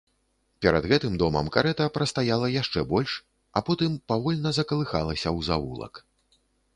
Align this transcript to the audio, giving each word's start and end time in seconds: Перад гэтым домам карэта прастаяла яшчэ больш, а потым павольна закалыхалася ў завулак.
Перад 0.65 0.83
гэтым 0.91 1.17
домам 1.23 1.49
карэта 1.57 1.85
прастаяла 1.97 2.49
яшчэ 2.53 2.83
больш, 2.93 3.13
а 3.61 3.65
потым 3.67 3.99
павольна 4.13 4.55
закалыхалася 4.59 5.23
ў 5.23 5.39
завулак. 5.49 5.93